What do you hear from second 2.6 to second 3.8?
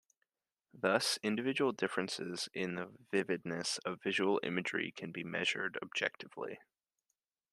the vividness